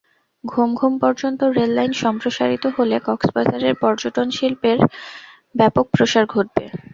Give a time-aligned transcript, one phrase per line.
[0.43, 4.77] ঘুমধুম পর্যন্ত rail line সম্প্রসারিত হলে কক্সবাজারের পর্যটনশিল্পের
[5.55, 6.65] ব্যাপক প্রসার ঘটবে।